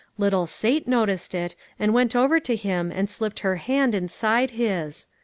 Little 0.17 0.47
Sate 0.47 0.87
noticed 0.87 1.35
it, 1.35 1.55
and 1.77 1.93
went 1.93 2.15
over 2.15 2.39
to 2.39 2.55
him 2.55 2.91
and 2.91 3.07
slipped 3.07 3.41
her 3.41 3.57
hand 3.57 3.93
inside 3.93 4.49
his. 4.49 5.05